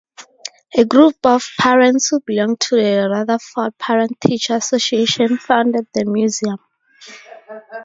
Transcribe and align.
A 0.75 0.83
group 0.83 1.17
of 1.25 1.43
parents 1.59 2.07
who 2.09 2.21
belonged 2.21 2.59
to 2.61 2.75
the 2.75 3.07
Rutherford 3.07 3.77
Parent-Teacher 3.77 4.55
Association 4.55 5.37
founded 5.37 5.85
the 5.93 6.05
museum. 6.05 6.57